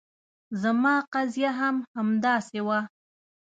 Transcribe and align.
زما 0.61 0.95
قضیه 1.13 1.51
هم 1.59 1.75
همداسې 1.95 2.59
وه. 2.67 2.79